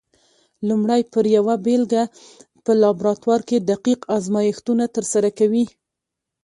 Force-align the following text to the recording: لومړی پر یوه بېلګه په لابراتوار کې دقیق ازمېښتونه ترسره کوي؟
لومړی 0.67 1.01
پر 1.13 1.25
یوه 1.37 1.55
بېلګه 1.65 2.03
په 2.63 2.71
لابراتوار 2.81 3.41
کې 3.49 3.57
دقیق 3.69 4.01
ازمېښتونه 4.15 4.85
ترسره 4.95 5.29
کوي؟ 5.39 5.65